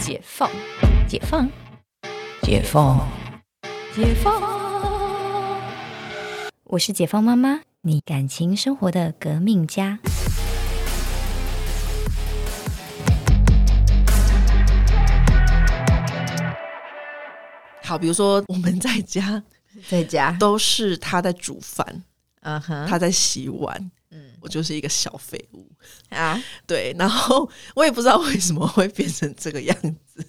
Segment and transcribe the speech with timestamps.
[0.00, 0.50] 解放，
[1.06, 1.46] 解放，
[2.42, 3.06] 解放，
[3.94, 4.42] 解放。
[6.64, 9.98] 我是解放妈妈，你感情生活的革命家。
[17.84, 19.42] 好，比如说我们在家
[19.86, 22.02] 在家，都是他在煮饭，
[22.40, 25.66] 嗯哼，他在洗碗，嗯我就是一个小废物。
[26.08, 30.24] 啊， 对，然后 我也不知道为什么会变成这个样子，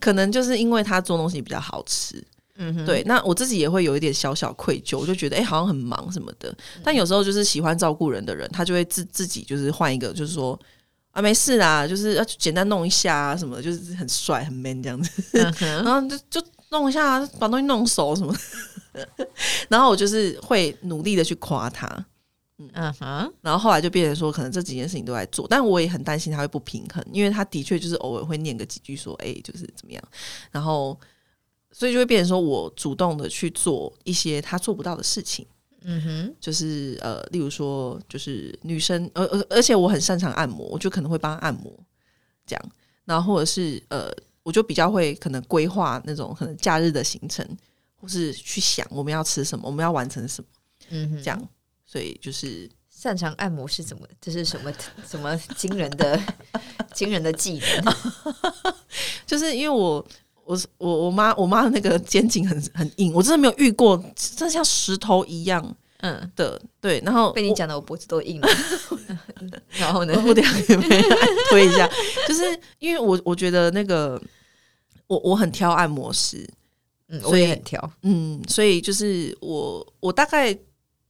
[0.00, 2.22] 可能就是因为他做东西比较好吃。
[2.56, 6.54] 嗯哼，对，那我自己也会有一点小小愧疚，我就觉得哎、诶好像很忙什么的。
[6.84, 10.58] 但有时候就是喜欢照顾人的人，他就会自自己就是换一个，就是说
[11.12, 15.22] 啊没事啦，就是要简单弄一下啊什么的，就是很帅很 man 这样子。
[15.32, 18.34] 嗯， 然后就就弄一下，把东西弄熟什么
[18.92, 19.08] 的。
[19.70, 21.88] 然后我就是会努力的去夸他，
[22.74, 22.92] 嗯。
[22.94, 30.02] 哼，然后后来就变成说，可能这几件事情都在做，但我也很担心他会不平衡，因为他的确就是偶尔会念个几句说，哎、就是怎么样，
[30.50, 30.98] 然后
[31.70, 35.46] 所以就会变成说我主动的去做一些他做不到的事情，
[35.84, 41.72] 嗯哼，就是呃，例如说，就是女生，而呃，而且我很擅长按摩，我就可能会帮她按摩，
[42.46, 42.70] 这样，
[43.04, 44.10] 然后或者是呃，
[44.42, 47.44] 我就比较会可能规划那种可能假日的行程，
[47.96, 50.48] 或是去想我们要吃什么，我们要完成什么，
[50.90, 51.48] 嗯哼，这样，
[51.92, 54.06] 所以就是擅长按摩是怎么？
[54.18, 54.72] 这是什么
[55.06, 56.18] 什么惊人的
[56.94, 57.94] 惊人的技能？
[59.26, 60.02] 就是因为我
[60.46, 68.48] 我我我妈我妈的那个肩颈很很硬，我真的没有遇过，真的像石头一样嗯，的，对，然后被你讲的我脖子都硬了。
[69.78, 70.14] 然后呢？
[70.26, 71.02] 我等一下给你们
[71.50, 71.86] 推一下，
[72.26, 72.42] 就是
[72.78, 74.20] 因为我我觉得那个
[75.08, 76.48] 我我很挑按摩师，
[77.08, 77.92] 嗯，所以我也很挑。
[78.02, 80.56] 嗯，所以就是我我大概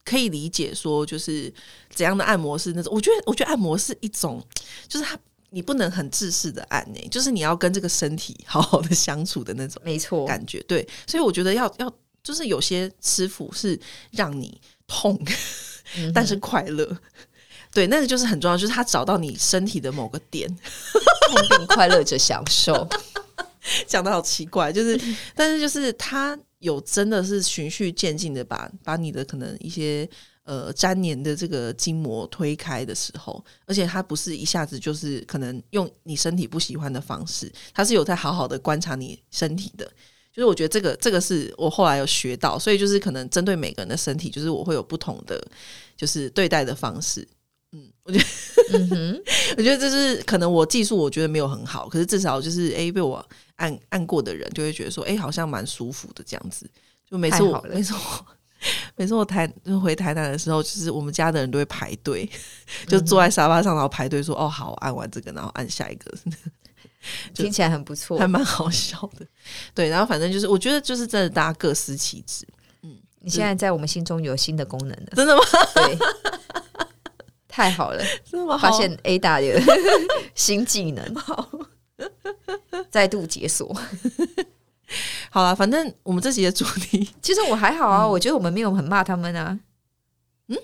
[0.05, 1.53] 可以理解说，就是
[1.89, 4.45] 怎样的按摩是那种，我觉得我觉得按摩是一种，
[4.87, 5.17] 就是他
[5.49, 11.93] 你不能很自私的按呢、就是你要跟这个身体好好的相处的那种没错，感觉，对，所以我觉得要要
[12.23, 13.79] 就是有些师傅是
[14.11, 15.19] 让你痛，
[15.97, 16.97] 嗯但是快乐。
[17.71, 20.47] 对，那个就是很重要，就是他找到你身体的某个点，
[21.27, 22.87] 痛并快乐着享受。
[23.87, 24.99] 讲的好奇怪，就是，
[25.33, 30.09] 但是就是他有真的是循序渐进的把把你的可能一些
[30.43, 39.85] 呃粘连的这个筋膜推开的时候，而且它不是一下子就是可能用你身体不喜欢的方式，它是有在好好的观察你身体的。
[40.31, 45.39] 就是我觉得这个这个是我后来有学到，所以就是可能针对每个人的身体，就是我会有不同的
[45.95, 47.27] 就是对待的方式。
[48.05, 48.25] 嗯，我觉得
[48.77, 49.21] 嗯哼，
[49.57, 53.23] 我觉得这是可能我技术我觉得没有很好，可是至少就是诶被我
[53.57, 56.69] 按按过的人就会觉得说诶好像蛮舒服的这样子。
[57.09, 58.25] 就每次我 每次我
[58.95, 62.29] 每次我台就回台南的时候，就是我们家的人都会排队，
[62.87, 66.11] 就坐在沙发上然后排队说哦好，按完这个然后按下一个，
[67.33, 68.27] 就听起来很不错还。
[68.27, 69.25] 蛮好笑的。
[69.75, 72.45] 对，然后反正就是我觉得就是真的大家各司其职，
[73.19, 75.41] 你现在在我们心中有新的功能了，真的吗？
[75.75, 75.97] 对，
[77.53, 78.03] 太好了？
[78.59, 79.61] 发现 A 大的
[80.33, 81.15] 新技能，
[82.89, 83.71] 再度解锁。
[85.29, 89.59] 好了，反正我们这集的主题 其实我还好啊，我觉得我们没有很骂他们啊。
[90.47, 90.57] 嗯，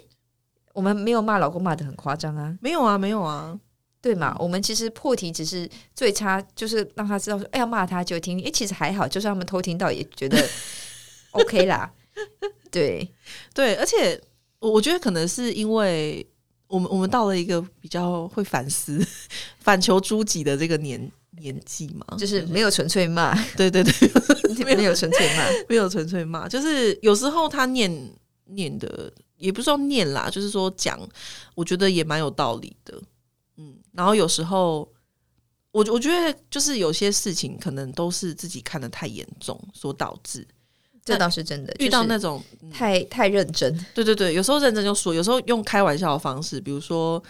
[0.74, 3.56] 我们没有骂老公骂的很夸张啊，没有啊，没有啊，
[4.02, 4.36] 对嘛？
[4.40, 8.44] 我们其实破题只是最差，就是让他知道说，哎，要骂他就听。
[8.44, 10.44] 哎，其实还好，就算他们偷听到，也觉得
[11.34, 11.92] OK 啦。
[12.72, 13.08] 对，
[13.54, 14.20] 对，而且
[14.58, 16.28] 我我觉得可能是因为
[16.69, 19.06] 我们我们到了一个比较会反思、
[19.59, 25.44] 反求诸己的这个年年纪嘛，就是没有纯粹骂，对对对，没有纯粹骂。
[25.68, 27.91] 没有纯粹骂，就是有时候他念
[28.46, 30.97] 念的也不是说念啦，就是说讲，
[31.56, 32.97] 我觉得也蛮有道理的，
[33.57, 34.90] 嗯，然后有时候。
[35.72, 40.46] 我我觉得就是有些事情可能都是自己看得太严重所导致，
[41.06, 47.22] 这倒是真的，遇到那就是种太太认真，对对对，有时候认真就说，有时候用开玩笑的方式，比如说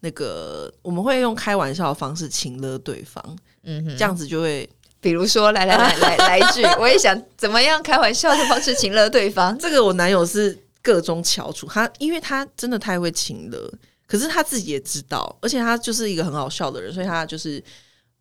[0.00, 4.68] 那个我们会用开玩笑的方式请了对方，嗯哼，这样子就会
[5.00, 9.58] 比如说，来来来来来一句， 我也想怎么样开玩笑的方式请了对方。
[9.58, 13.72] 这个我男友是各中翘楚，他因为他真的太会请了，
[14.06, 17.62] 可是他自己也知道，而且他就是一个很好笑的人，所以他就是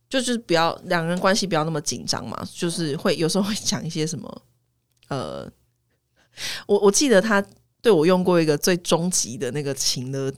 [0.09, 4.41] 就是不要两个人关系不要那么紧张嘛，就是会有时候会讲一些什么
[5.13, 5.51] 呃，
[6.65, 7.45] 我我记得他
[7.81, 10.33] 对我用过一个最终极的那个情的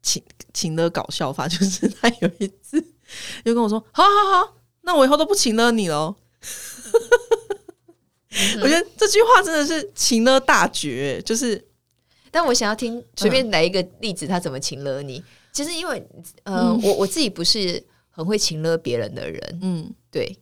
[0.00, 0.22] 情
[0.54, 2.80] 情的搞笑法，就是他有一次
[3.44, 6.14] 就跟我说：“好好好，那我以后都不请了你喽。
[8.62, 11.62] ”我觉得这句话真的是情了大绝，就是
[12.30, 15.22] 但我想要听随便来一个例子，他怎么情了你？
[15.52, 16.08] 其实因为
[16.44, 20.38] 呃，嗯我我自己不是很会情了别人的人，嗯对。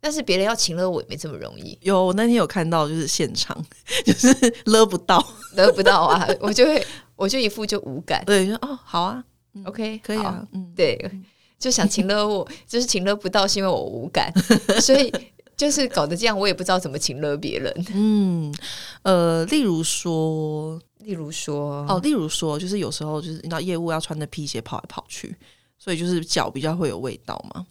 [0.00, 3.56] 但是别人要请了我也没这么容易，有我那天有看到，就是现场
[4.04, 4.28] 就是
[4.66, 5.24] 勒不到，
[5.56, 6.86] 得不到啊，我就会
[7.16, 8.24] 我就一副就无感。
[8.24, 9.24] 对，就说哦好啊
[9.64, 11.10] ，OK，可以啊，嗯，对，
[11.58, 14.32] 就想请了我，就是请了不到，是因为我无感，
[14.80, 15.12] 所以
[15.56, 17.86] 就是搞得这样，我也不知道怎么请了别人。
[17.92, 18.54] 嗯，
[19.02, 25.34] 呃，例如说，例如说，哦，例如说，就是有时候就是你知道业务要穿着皮鞋跑来跑去，
[25.76, 27.66] 所以就是脚比较会有味道嘛。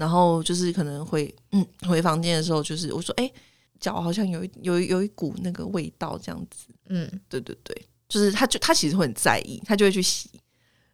[0.00, 3.30] 然后就是可能会，嗯，回房间的时候，就是我说，哎、
[3.78, 6.68] 脚好像有一有一有一股那个味道，这样子。
[6.88, 10.30] 嗯，对对对，就是他就他其实会很在意，他就会去洗。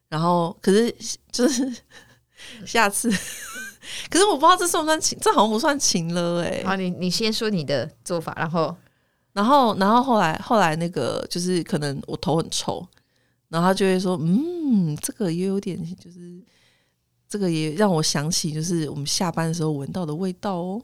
[0.08, 0.92] 然后可是
[1.30, 1.72] 就是
[2.64, 3.08] 下次，
[4.10, 8.76] 可是我不知道这算不算情，这好像不算情了哎、好，你你先说你的做法，然后
[9.34, 12.84] 然后，然后后来后来那个就是可能我头很臭，
[13.50, 16.42] 然后他就会说，嗯，这个也有点就是
[17.36, 20.82] 这个也让我想起就是我们下班的时候闻到的味道哦，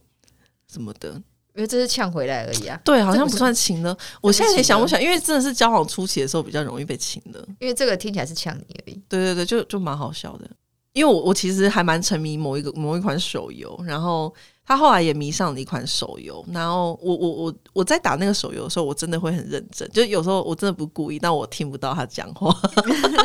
[0.71, 1.11] 什么的。
[1.55, 3.97] 因为这是呛回来而已啊，对，好像不算情呢。
[4.21, 7.43] 我现在也想不想，因为真的是交往初期的时候比较容易被情的。
[7.59, 9.03] 因为这个听起来是呛你而已。
[9.09, 10.51] 对对对，就就蛮好笑的。
[10.93, 14.33] 因为我我其实还蛮沉迷某一个某一款手游，然后
[14.65, 22.55] 他后来也迷上了一款手游，然后我我我我在打那个手游的时候，我真的会很认真，就有时候我真的不故意，但我听不到他讲话，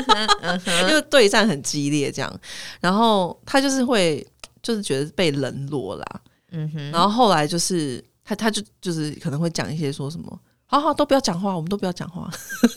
[0.88, 2.40] 因为对战很激烈这样，
[2.80, 4.26] 然后他就是会
[4.64, 6.22] 就是觉得被冷落啦，
[6.52, 10.40] 嗯哼，然后后来就是他他就就是可能会讲一些说什么。
[10.70, 12.30] 好好，都不要讲话，我们都不要讲话。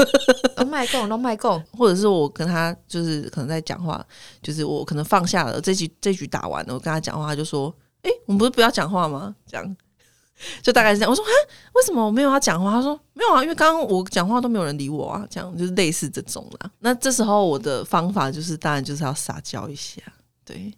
[0.56, 4.04] 都卖供，都卖供， 或者是我跟他就是可能在讲话，
[4.40, 9.76] 就是我可能放下了这局这局打完了，我跟他讲话，他就说：“诶，我们不是不要讲话吗？”这样
[10.62, 11.10] 就大概是这样。
[11.10, 11.31] 我说：“啊，
[11.75, 16.70] 为什么我没有要讲话？”他说：“没有啊，因为刚刚我讲话都没有人理我啊。”这样就是类似这种啦。
[16.78, 20.00] 那这时候我的方法就是，当然就是要撒娇一下，
[20.44, 20.72] 对。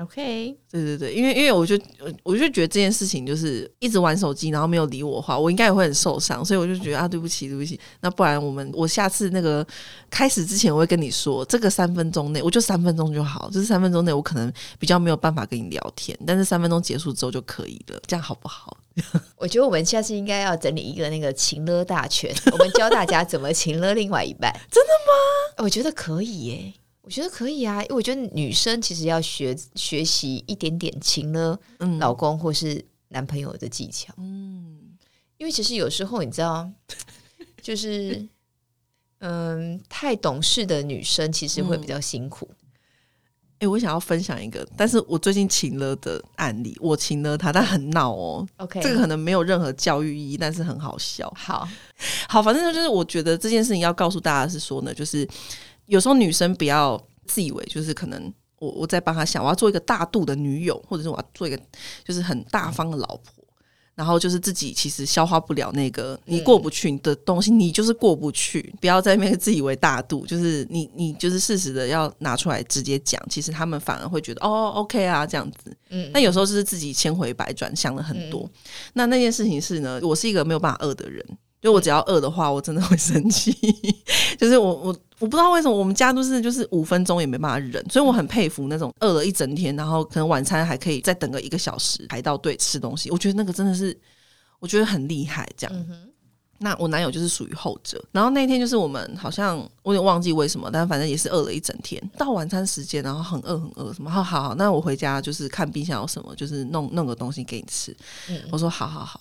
[0.00, 7.78] OK，对对对，因为因为我就我我就觉得这件事情就是一直玩手机，然后没有理我的话，我应该也会很受伤，所以我就觉得啊，对不起，对不起。
[8.00, 9.66] 那不然我们我下次那个
[10.08, 18.76] 开始之前，我会跟你说，这个三分钟内，我就三分钟就好，就是三分钟内我可能比较没有办法跟你聊天，但是三分钟结束之后就可以了，这样好不好？
[19.36, 24.52] 我觉得我们下次应该要整理一个那个情勒大全，我们教大家怎么情勒另外一半。
[24.70, 25.64] 真的吗？
[25.64, 26.72] 我觉得可以耶，
[27.08, 34.78] 我觉得可以啊，因为我觉得女生其实要学学习一点点情呢嗯，老公或是男朋友的技巧，嗯
[35.38, 36.70] 因为其实有时候你知道，
[37.62, 38.22] 就是
[39.20, 42.46] 嗯，太懂事的女生其实会比较辛苦。
[43.60, 48.46] 哎、我想要分享一个，但是我最近请了的案例，我请了他，但很闹哦。
[48.58, 51.32] OK，这个可能没有任何教育意义，但是很好笑。
[51.34, 51.66] 好，
[52.28, 55.26] 好，反正就是我觉得这件事情要告诉大家是说呢，就是
[55.88, 61.60] 有时候女生不要自以为就是可能我我在帮她想，我要做一个大度的女友，或者是我要做一个
[62.04, 63.34] 就是很大方的老婆。
[63.94, 68.72] 然后就是自己其实消化不了那个你过不去的东西，你就是过不去。
[68.80, 75.76] 不要在那边自以为大度，就是你你就是适时的要拿出来直接讲，其实他们反而会觉得哦 OK 啊这样子。
[75.88, 78.48] 嗯，但有时候就是自己千回百转，想了很多。
[78.92, 81.26] 那那件事情是呢，我是一个没有办法饿的人，
[81.60, 83.52] 就我只要饿的话，我真的会生气。
[84.38, 84.86] 就是我我
[85.18, 93.10] 我不知道为什么我们家都是就是五分钟也没办法忍，所以我很佩服那种饿了一整天，然后可能晚餐还可以再等个一个小时排到队吃东西。
[93.10, 93.98] 我觉得那个真的是
[94.60, 95.76] 我觉得很厉害，这样。
[95.90, 96.08] 嗯，
[96.58, 102.00] 那我男友就是属于后者，然后那天就是我们好像我有点忘记为什么，但反正也是饿了一整天。
[102.16, 107.96] 到晚餐时间，然后很饿很饿，什么好好好，那我回家就是看冰箱有什么，就是弄弄个东西给你吃。
[108.28, 109.20] 嗯我说好好好。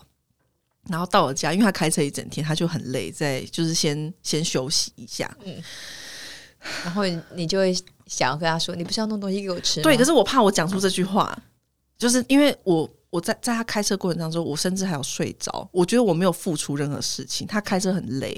[0.90, 5.36] 然后到了家，因为他开车一整天，他就很累，在就是先先休息一下。
[5.46, 5.64] 嗯
[6.84, 7.04] 然后
[7.36, 7.74] 你就会
[8.08, 9.82] 想要跟他说，你不是要弄东西给我吃？
[9.82, 11.38] 对，可是我怕我讲出这句话，
[11.98, 18.34] 就是因为我我在在他开车过程当中，我甚至还有睡着，我觉得我没有付出任何事情，他开车很累，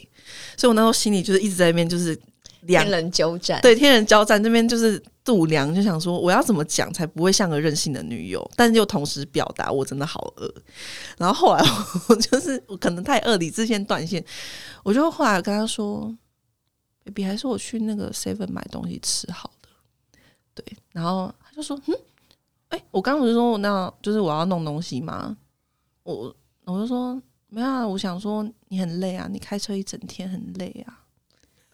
[0.58, 2.20] 所以我那时候心里就是一直在那边就是两
[2.68, 10.54] 天人交战，对天人交战，这边就是度量，就想说我要怎么讲才不会像个任性的女友，但是又同时表达我真的好饿。
[11.18, 11.64] 然后后来
[12.10, 14.24] 我就是我可能太饿，理智线断线，
[14.84, 16.16] 我就后来跟他说
[17.06, 19.70] ：“baby，还是我去那个 seven 买东西吃好了。”
[20.54, 21.96] 对，然后他就说：“嗯，
[22.70, 25.38] 哎、我刚刚不是说那就是我要弄东西吗？”
[26.04, 26.36] 我
[26.66, 31.04] 我就说：“没有啊，我想说你很累啊，你开车一整天很累啊。”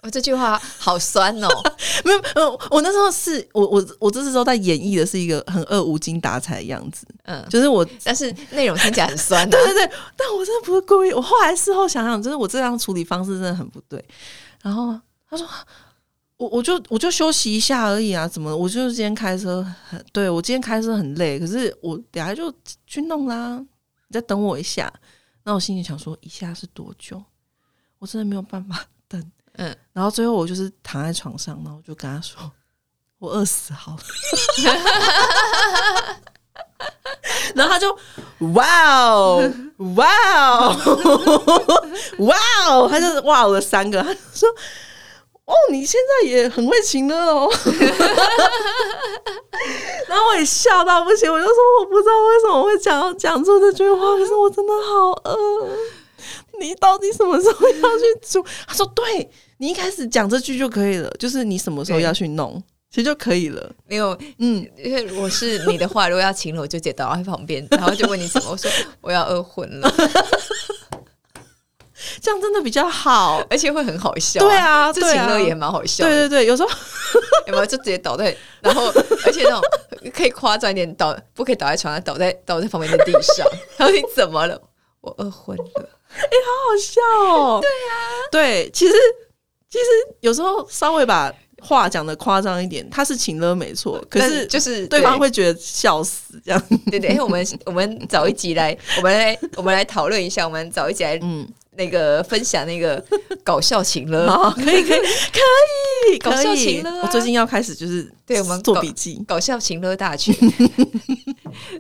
[0.05, 1.47] 哦，这句话 好酸哦。
[2.05, 9.63] 没有，没有，我那时候是我我我这时候在演绎的是一个很恶无精打采的样子，嗯，就是我但是内容听起来很酸啊 对。
[9.65, 11.11] 对对，但我真的不是故意。
[11.11, 14.03] 我后来事后想想，就是我这样处理方式真的很不对。
[14.61, 15.47] 然后他说
[16.37, 18.55] ：“我我就我就休息一下而已啊，怎么？
[18.55, 22.53] 我就是今天开车很，对我今天开车很累，可是我等下就
[22.85, 24.91] 去弄啦，你再等我一下。
[25.43, 27.21] 那我心里想说，一下是多久？
[27.99, 29.31] 我真的没有办法等。
[29.57, 32.51] 嗯，然后最后我就是躺在床上，然后我就跟他说，
[33.19, 33.99] 我饿死好了。
[37.55, 37.97] 然后他就
[38.53, 39.41] 哇哦
[39.95, 40.07] 哇
[40.37, 40.75] 哦
[42.19, 42.37] 哇
[42.69, 44.49] 哦，他就哇哦了三个，他就说。
[45.45, 47.47] 哦，你现在也很会情乐哦，
[50.09, 55.69] 然后我也笑到不行，我就说我不知道为什么会讲讲出这句话，可是我真的好饿。
[56.59, 58.43] 你到底什么时候要去煮？
[58.67, 68.69] 他说：“对你一开始讲这句就可以了，就是你什么时候要去弄，其实就可以了。”没有，嗯，因为我是你的话，如果要请了，我就直接倒在旁边，然后就问你什么，我说
[69.01, 69.91] 我要饿昏了。
[72.21, 74.39] 这样真的比较好，而且会很好笑。
[74.41, 76.05] 对啊，这情乐也蛮好笑。
[76.05, 76.69] 对对对，有时候
[77.47, 78.91] 有没有就直接倒在，然后
[79.25, 79.61] 而且那种
[80.13, 83.47] 可以夸张一点，倒不可以倒在床上，倒在倒在旁边的地上。
[83.77, 84.61] 然后你怎么了？
[85.01, 85.89] 我饿昏了。
[86.09, 87.01] 哎，好好笑
[87.33, 87.59] 哦。
[87.61, 87.95] 对呀，
[88.31, 88.93] 对，其实
[89.75, 96.61] 其实有时候稍微把话讲的夸张一点，他是情了没错，可是就是对方会觉得笑死这样。
[96.89, 101.47] 对对，哎，我们 我们找一集来，我们来我们来讨论一下，我们找一集来，嗯。
[101.77, 103.03] 那个分享那个
[103.43, 104.99] 搞笑情了， 可以可以
[105.33, 107.01] 可以搞笑情了。
[107.03, 110.33] 我最近要开始就是对我们做笔记，搞笑情乐大全。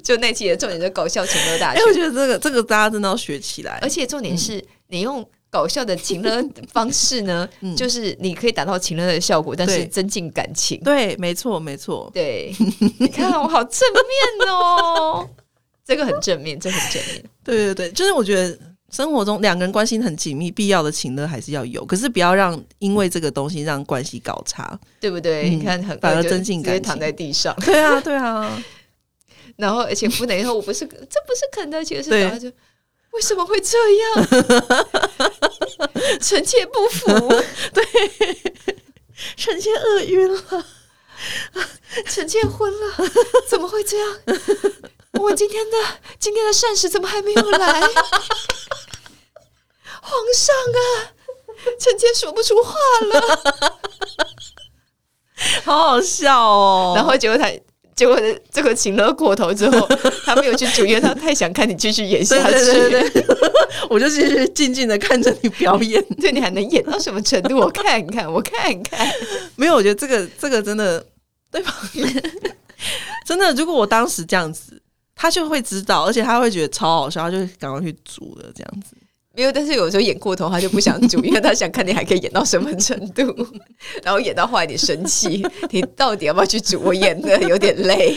[0.03, 1.81] 就那期的重点就搞笑情乐大全。
[1.81, 3.79] 哎，我觉得这个这个大家真的要学起来。
[3.81, 5.25] 而且重点是你用
[5.55, 6.43] 搞笑的情乐
[6.73, 7.47] 方式呢，
[7.77, 10.77] 就是你可以达到情乐的效果，但是增进感情。
[10.83, 12.11] 对，没错没错。
[12.13, 12.53] 对，
[12.99, 15.29] 你看我好正面哦，
[15.87, 17.23] 这个很正面，这很正面。
[17.41, 18.59] 对对对，就是我觉得。
[18.91, 25.49] 生活中两个人关系很紧密，必要的情乐还是要有，可是不要让因为这个东西让关系搞差，对不对？
[25.49, 28.63] 你看，很反而增进感情，躺在地上，对啊，对啊。
[29.57, 32.47] 然后，而且不能说我不是，这不是肯德基，是打就
[33.11, 34.27] 为什么会这样？
[36.21, 37.07] 臣妾不服，
[37.73, 37.85] 对，
[39.35, 40.65] 臣妾饿晕了，
[42.09, 42.95] 臣妾昏了，
[43.47, 44.19] 怎么会这样？
[45.13, 45.77] 我今天的
[46.19, 47.81] 今天的膳食怎么还没有来？
[50.01, 50.79] 皇上啊，
[51.79, 52.75] 臣妾说不出话
[53.07, 54.01] 了，
[55.63, 56.93] 好好笑哦。
[56.95, 57.49] 然后结果他
[57.95, 58.19] 结果
[58.51, 59.87] 这个请了过头之后，
[60.25, 62.51] 他没有去煮，因为他太想看你继续演下去。
[62.51, 63.25] 对对对，
[63.89, 66.03] 我就继续静静的看着你表演。
[66.19, 67.57] 对你还能演到什么程度？
[67.57, 69.07] 我看看，我看看。
[69.55, 71.05] 没有，我觉得这个这个真的
[71.51, 71.73] 对吧？
[73.25, 74.81] 真的，如果我当时这样子。
[75.17, 78.97] 他就会知道，而且他会觉得超好笑，他就赶快去煮了这样子。
[79.35, 83.23] 没有，但是有时候演过头，他就不想煮， 因为他想看你还可以演到什么程度，
[84.03, 86.79] 然后演到后来你生气，你到底要不要去煮？
[86.81, 88.15] 我演的有点累。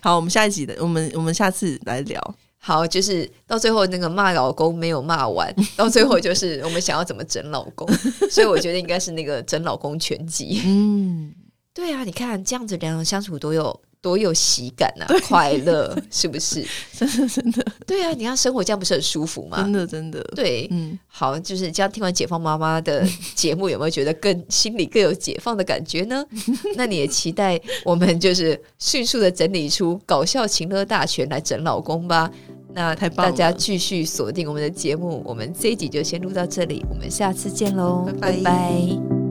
[0.00, 2.34] 好，我们下一集的，我们我们下次来聊。
[2.58, 7.88] 好，就是到最后那个骂老公没有骂完， 到最后就是我们想要怎么整老公，
[8.30, 10.62] 所以我觉得应该是那个整老公全集。
[10.64, 11.34] 嗯，
[11.74, 13.80] 对啊，你看这样子两人相处都有。
[14.02, 16.62] 多有喜感呐，快乐 是不是？
[16.94, 19.62] 真的真的，对啊，你看生活这样不是很舒服吗？
[19.62, 21.90] 真的真的，对，嗯，好，就是这样。
[21.90, 26.24] 听完解放妈妈的节目，有没有觉得更心里更有解放的感觉呢？
[26.76, 32.28] 那你也期待我们就是迅速的整理出搞笑情乐大全来整老公吧？
[32.74, 39.21] 那大家继续锁定我们的节目，我们这一集就先录到这里，我们下次见喽，拜拜。